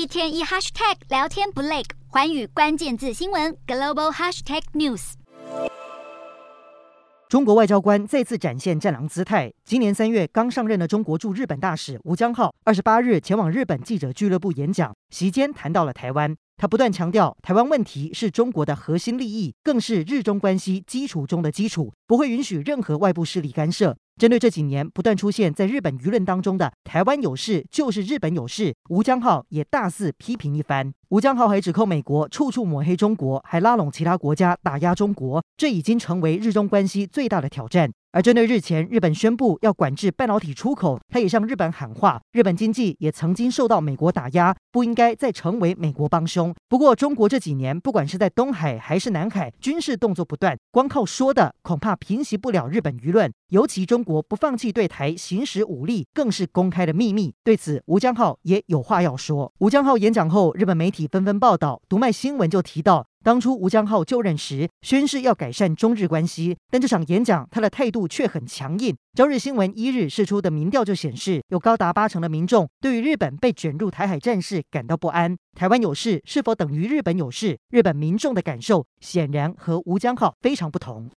[0.00, 5.12] 一天一 hashtag 聊天不累，寰宇关键字新闻 global hashtag news。
[7.28, 9.52] 中国外交官再次展现战狼姿态。
[9.62, 16.34] 今年三月刚上任的中国驻日本大使吴江浩，二十八日前往日本记者俱乐部演讲，席间谈到了台湾。
[16.56, 23.94] 他不断强调，台湾问题是中国的核心利益，更是日中关系基础中的基础，不会允许任何外部势力干涉。
[24.20, 30.92] 针对这几年不断出现在日本舆论当中的“台湾有事就是日本有事”，吴江浩也大肆批评一番。
[31.10, 37.90] 吴江浩还指控美国处处抹黑中国，还拉拢其他国家打压中国，这已经成为日中关系最大的挑战。
[38.12, 46.52] 而针对日前日本宣布要管制半导体出口，他也向日本喊话：日本经济也曾经受到美国打压，不应该再成为美国帮凶。
[46.68, 53.32] 不过，中国这几年不管是在东海还是南海，军事动作不断，光靠说的恐怕平息不了日本舆论。
[53.50, 57.32] 尤其中国不放弃对台行使武力，更是公开的秘密。
[57.44, 59.52] 对此，吴江浩也有话要说。
[59.58, 63.06] 吴江浩演讲后，日本媒体体纷纷报道，读卖新闻就提到。
[63.22, 68.94] 当初吴江浩就任时宣誓要改善中日关系，但这场演讲他的态度却很强硬。
[69.14, 75.34] 朝日新闻一日释出的民调就显示，有高达八成的民众对于日本被卷入台海战事感到不安。
[75.56, 77.58] 台湾有事是否等于日本有事？
[77.70, 81.08] 日本民众的感受显然和吴江浩非常不同。